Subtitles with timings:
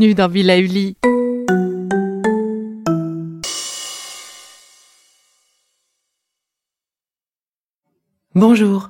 [0.00, 0.96] bienvenue dans Villa Uli.
[8.34, 8.88] Bonjour.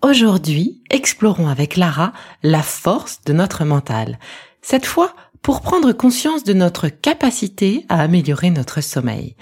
[0.00, 2.12] Aujourd'hui, explorons avec Lara
[2.44, 4.20] la force de notre mental.
[4.62, 9.34] Cette fois, pour prendre conscience de notre capacité à améliorer notre sommeil.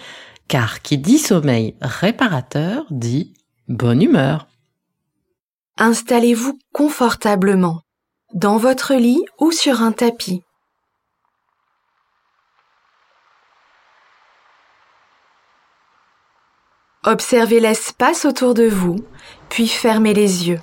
[0.49, 3.35] Car qui dit sommeil réparateur dit
[3.69, 4.49] bonne humeur.
[5.77, 7.83] Installez-vous confortablement,
[8.33, 10.46] dans votre lit ou sur un tapis.
[17.09, 18.97] Observez l'espace autour de vous,
[19.49, 20.61] puis fermez les yeux.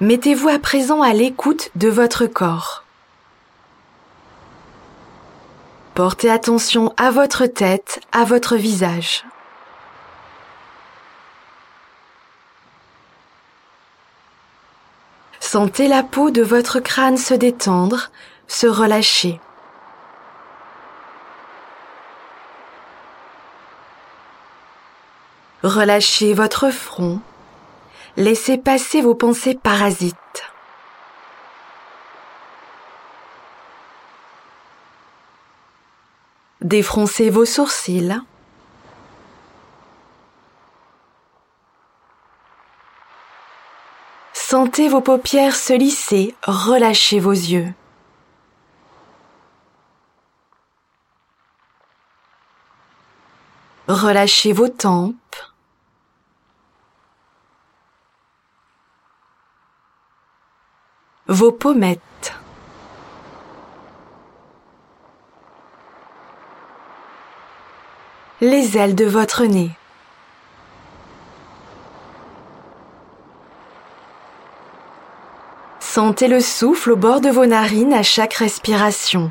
[0.00, 2.84] Mettez-vous à présent à l'écoute de votre corps.
[5.94, 9.24] Portez attention à votre tête, à votre visage.
[15.40, 18.10] Sentez la peau de votre crâne se détendre,
[18.46, 19.40] se relâcher.
[25.62, 27.20] Relâchez votre front.
[28.16, 30.16] Laissez passer vos pensées parasites.
[36.60, 38.20] Défroncez vos sourcils.
[44.32, 47.72] Sentez vos paupières se lisser, relâchez vos yeux.
[53.88, 55.51] Relâchez vos tempes.
[61.28, 62.34] Vos pommettes.
[68.40, 69.70] Les ailes de votre nez.
[75.78, 79.30] Sentez le souffle au bord de vos narines à chaque respiration.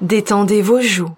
[0.00, 1.14] Détendez vos joues.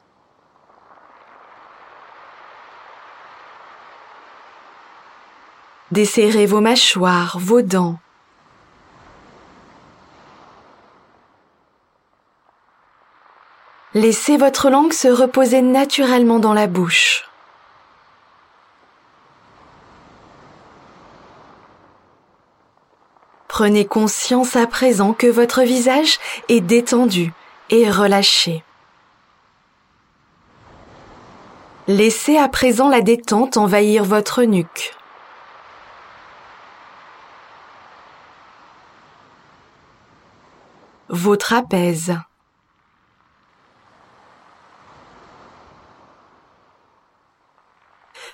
[5.91, 7.99] Desserrez vos mâchoires, vos dents.
[13.95, 17.25] Laissez votre langue se reposer naturellement dans la bouche.
[23.49, 26.19] Prenez conscience à présent que votre visage
[26.51, 27.33] est détendu
[27.71, 28.63] et relâché.
[31.89, 34.98] Laissez à présent la détente envahir votre nuque.
[41.11, 42.19] Vos trapèzes.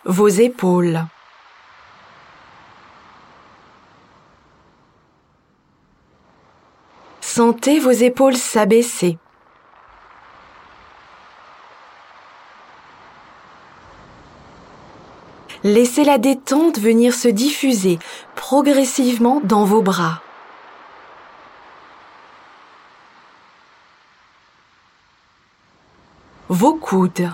[0.04, 1.06] Vos épaules.
[7.20, 9.18] Sentez vos épaules s'abaisser.
[15.62, 17.98] Laissez la détente venir se diffuser
[18.34, 20.20] progressivement dans vos bras.
[26.54, 27.28] Vos coudes.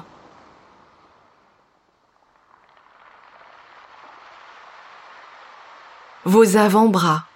[6.24, 7.26] Vos avant-bras.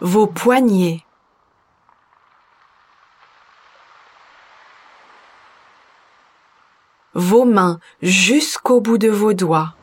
[0.00, 1.04] Vos poignets.
[7.12, 9.75] Vos mains jusqu'au bout de vos doigts.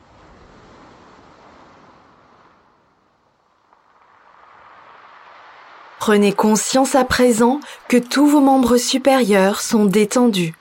[6.06, 10.52] Prenez conscience à présent que tous vos membres supérieurs sont détendus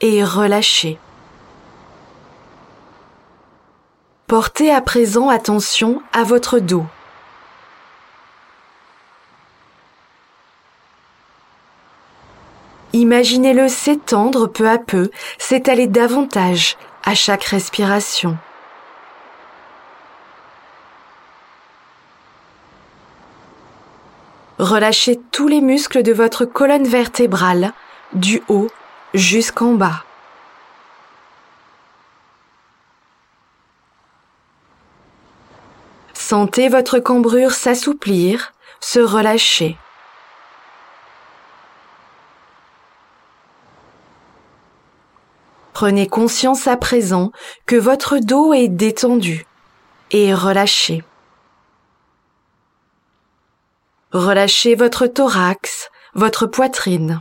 [0.00, 1.00] et relâchés.
[4.28, 6.86] Portez à présent attention à votre dos.
[12.92, 18.38] Imaginez-le s'étendre peu à peu, s'étaler davantage à chaque respiration.
[24.58, 27.72] Relâchez tous les muscles de votre colonne vertébrale,
[28.12, 28.68] du haut
[29.12, 30.04] jusqu'en bas.
[36.12, 39.76] Sentez votre cambrure s'assouplir, se relâcher.
[45.72, 47.32] Prenez conscience à présent
[47.66, 49.44] que votre dos est détendu
[50.12, 51.02] et relâché.
[54.14, 57.20] Relâchez votre thorax, votre poitrine.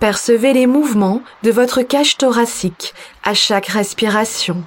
[0.00, 2.92] Percevez les mouvements de votre cage thoracique
[3.22, 4.64] à chaque respiration.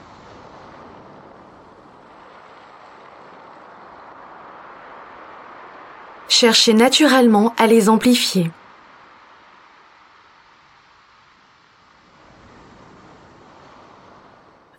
[6.29, 8.49] Cherchez naturellement à les amplifier.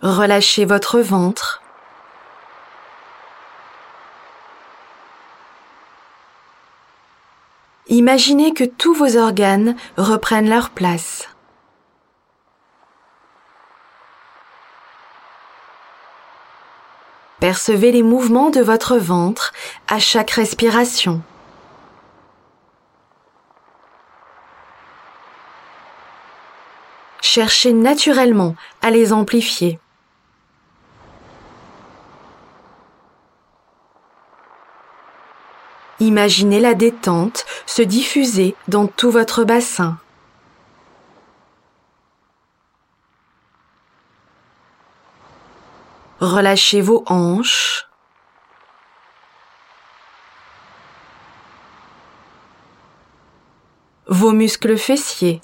[0.00, 1.60] Relâchez votre ventre.
[7.88, 11.28] Imaginez que tous vos organes reprennent leur place.
[17.40, 19.52] Percevez les mouvements de votre ventre
[19.88, 21.22] à chaque respiration.
[27.20, 29.80] Cherchez naturellement à les amplifier.
[36.00, 39.98] Imaginez la détente se diffuser dans tout votre bassin.
[46.20, 47.88] Relâchez vos hanches.
[54.06, 55.40] Vos muscles fessiers.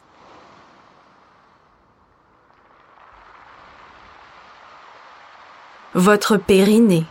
[5.94, 7.06] Votre périnée.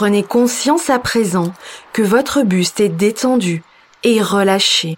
[0.00, 1.52] Prenez conscience à présent
[1.92, 3.62] que votre buste est détendu
[4.02, 4.96] et relâché.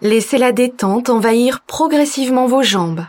[0.00, 3.06] Laissez la détente envahir progressivement vos jambes.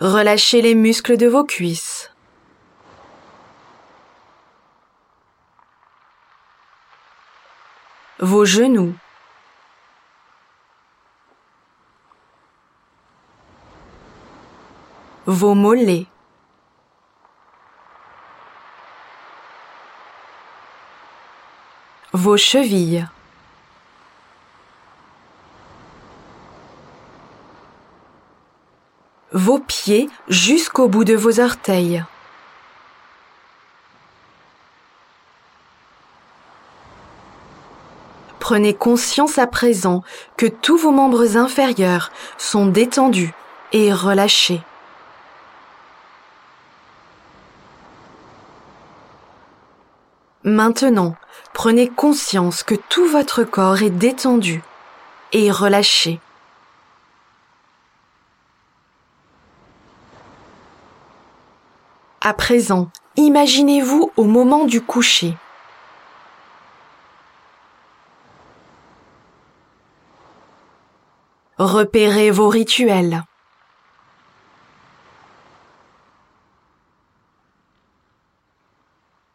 [0.00, 2.10] Relâchez les muscles de vos cuisses.
[8.18, 8.94] Vos genoux.
[15.26, 16.06] Vos mollets.
[22.12, 23.06] Vos chevilles.
[29.32, 32.04] Vos pieds jusqu'au bout de vos orteils.
[38.40, 40.02] Prenez conscience à présent
[40.36, 43.32] que tous vos membres inférieurs sont détendus
[43.72, 44.60] et relâchés.
[50.44, 51.14] Maintenant,
[51.52, 54.60] prenez conscience que tout votre corps est détendu
[55.32, 56.20] et relâché.
[62.20, 65.36] À présent, imaginez-vous au moment du coucher.
[71.58, 73.22] Repérez vos rituels.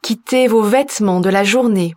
[0.07, 1.94] Quittez vos vêtements de la journée.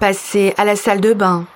[0.00, 1.46] Passez à la salle de bain.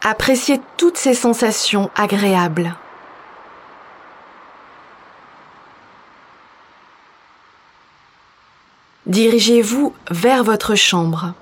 [0.00, 2.74] Appréciez toutes ces sensations agréables.
[9.06, 11.34] Dirigez-vous vers votre chambre.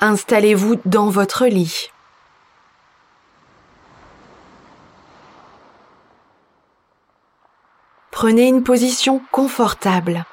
[0.00, 1.90] Installez-vous dans votre lit.
[8.10, 10.24] Prenez une position confortable.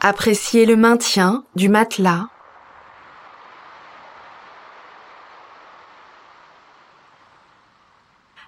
[0.00, 2.28] Appréciez le maintien du matelas.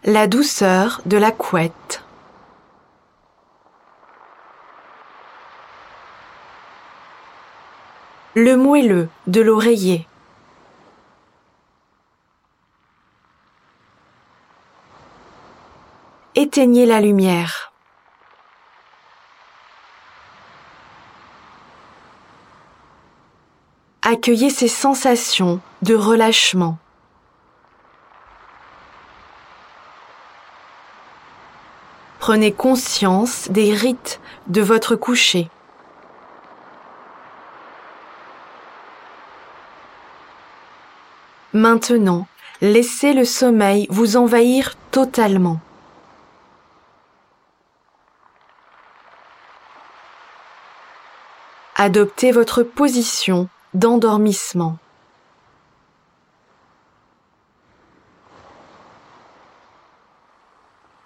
[0.04, 2.03] La douceur de la couette.
[8.34, 10.08] Le moelleux de l'oreiller.
[16.34, 17.72] Éteignez la lumière.
[24.02, 26.78] Accueillez ces sensations de relâchement.
[32.18, 35.50] Prenez conscience des rites de votre coucher.
[41.54, 42.26] Maintenant,
[42.60, 45.60] laissez le sommeil vous envahir totalement.
[51.76, 54.78] adoptez votre position d'endormissement.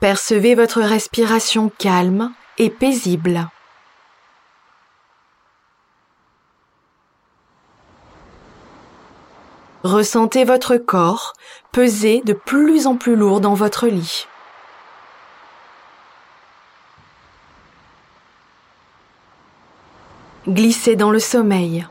[0.01, 3.49] Percevez votre respiration calme et paisible.
[9.89, 11.33] Ressentez votre corps
[11.73, 14.27] peser de plus en plus lourd dans votre lit.
[20.47, 21.89] Glissez dans le sommeil.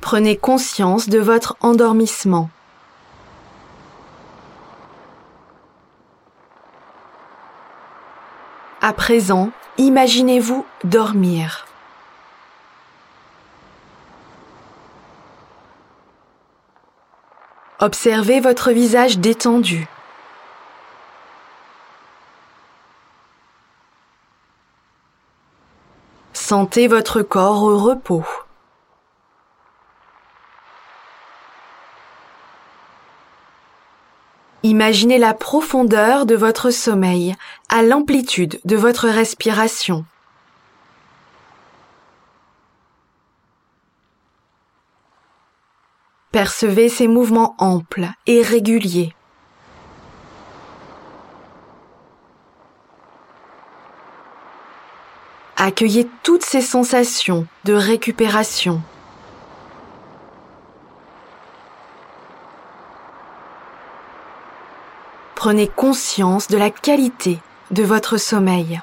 [0.00, 2.48] Prenez conscience de votre endormissement.
[8.80, 11.65] À présent, imaginez-vous dormir.
[17.86, 19.86] Observez votre visage détendu.
[26.32, 28.24] Sentez votre corps au repos.
[34.64, 37.36] Imaginez la profondeur de votre sommeil
[37.68, 40.04] à l'amplitude de votre respiration.
[46.36, 49.14] Percevez ces mouvements amples et réguliers.
[55.56, 58.82] Accueillez toutes ces sensations de récupération.
[65.34, 67.38] Prenez conscience de la qualité
[67.70, 68.82] de votre sommeil.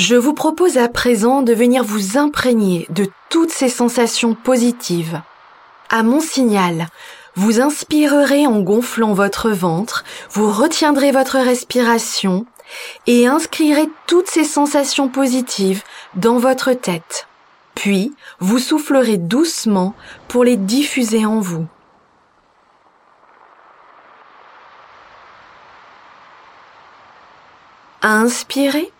[0.00, 5.20] Je vous propose à présent de venir vous imprégner de toutes ces sensations positives.
[5.90, 6.86] À mon signal,
[7.34, 12.46] vous inspirerez en gonflant votre ventre, vous retiendrez votre respiration
[13.06, 15.82] et inscrirez toutes ces sensations positives
[16.14, 17.28] dans votre tête.
[17.74, 19.94] Puis, vous soufflerez doucement
[20.28, 21.66] pour les diffuser en vous.
[28.00, 28.90] Inspirez.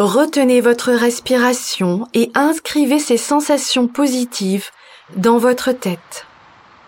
[0.00, 4.70] Retenez votre respiration et inscrivez ces sensations positives
[5.14, 6.24] dans votre tête.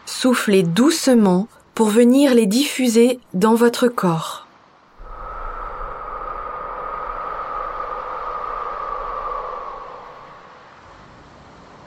[0.07, 4.47] Soufflez doucement pour venir les diffuser dans votre corps.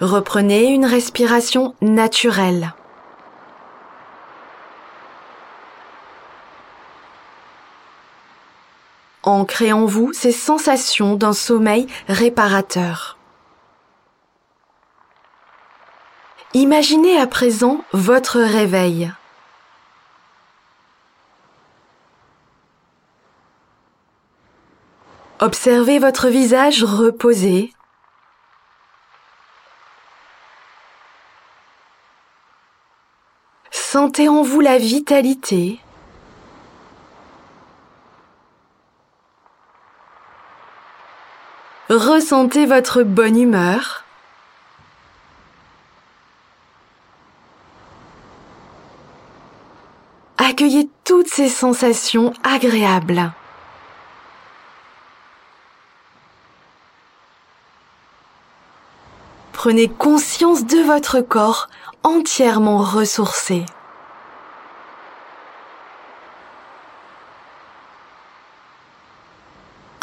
[0.01, 2.75] Reprenez une respiration naturelle.
[9.25, 9.45] En
[9.85, 13.17] vous ces sensations d'un sommeil réparateur.
[16.53, 19.11] Imaginez à présent votre réveil.
[25.39, 27.73] Observez votre visage reposé.
[33.71, 35.79] Sentez en vous la vitalité,
[41.89, 44.03] Ressentez votre bonne humeur.
[50.39, 53.31] Accueillez toutes ces sensations agréables.
[59.53, 61.69] Prenez conscience de votre corps
[62.01, 63.65] entièrement ressourcé.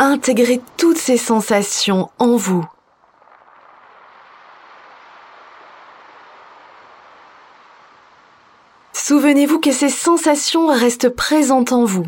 [0.04, 2.66] Intégrez toutes ces sensations en vous.
[8.92, 12.06] Souvenez-vous que ces sensations restent présentes en vous.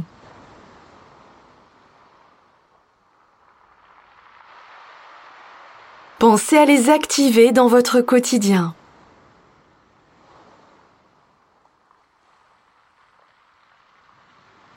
[6.19, 8.75] Pensez à les activer dans votre quotidien.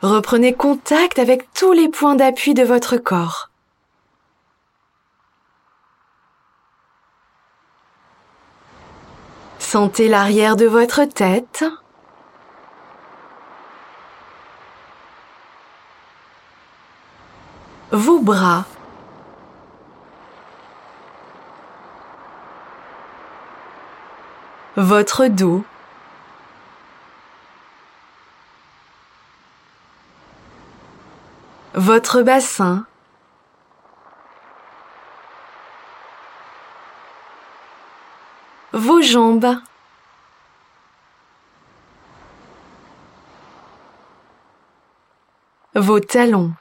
[0.04, 3.50] Reprenez contact avec tous les points d'appui de votre corps.
[9.58, 11.66] Sentez l'arrière de votre tête.
[17.92, 18.66] Vos bras.
[24.76, 25.66] Votre dos.
[31.88, 32.86] Votre bassin,
[38.74, 39.56] vos jambes,
[45.76, 46.52] vos talons.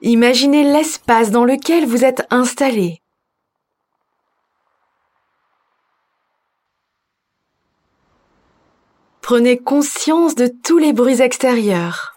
[0.00, 3.02] Imaginez l'espace dans lequel vous êtes installé.
[9.30, 12.16] Prenez conscience de tous les bruits extérieurs.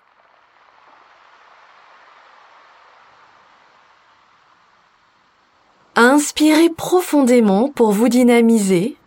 [5.96, 8.98] Inspirez profondément pour vous dynamiser.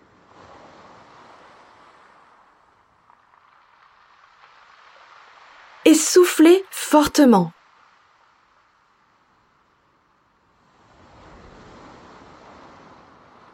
[5.85, 7.51] Et soufflez fortement.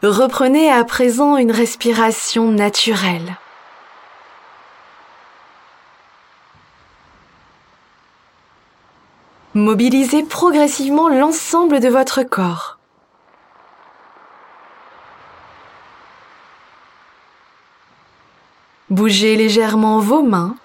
[0.02, 3.38] Reprenez à présent une respiration naturelle.
[9.54, 12.78] Mobilisez progressivement l'ensemble de votre corps.
[18.88, 20.56] Bougez légèrement vos mains.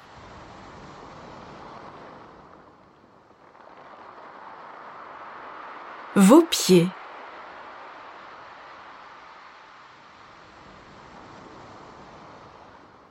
[6.16, 6.88] Vos pieds.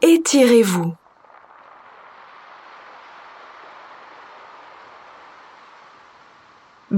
[0.00, 0.94] Étirez-vous.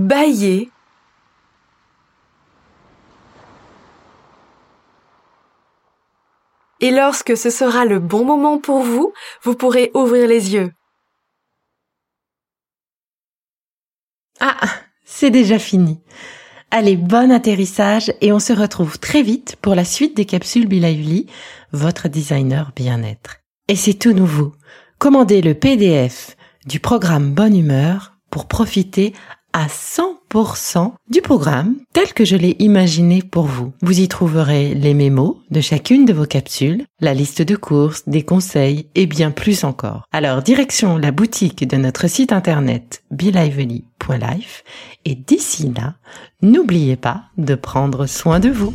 [0.09, 0.71] Baillez.
[6.81, 10.73] Et lorsque ce sera le bon moment pour vous, vous pourrez ouvrir les yeux.
[14.41, 14.57] Ah,
[15.05, 16.01] c'est déjà fini.
[16.71, 21.27] Allez, bon atterrissage et on se retrouve très vite pour la suite des capsules Bilaively,
[21.73, 23.41] votre designer bien-être.
[23.69, 24.55] Et c'est tout nouveau.
[24.99, 29.13] Commandez le PDF du programme Bonne Humeur pour profiter
[29.53, 33.73] à 100% du programme tel que je l'ai imaginé pour vous.
[33.83, 38.23] Vous y trouverez les mémos de chacune de vos capsules, la liste de courses, des
[38.23, 40.05] conseils et bien plus encore.
[40.13, 44.65] Alors direction la boutique de notre site internet belively.life
[45.05, 45.95] et d'ici là,
[46.43, 48.75] n'oubliez pas de prendre soin de vous.